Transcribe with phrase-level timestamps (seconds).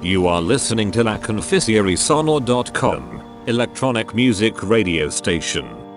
[0.00, 1.18] You are listening to La
[3.48, 5.87] electronic music radio station.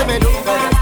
[0.00, 0.79] Barakeba Baranike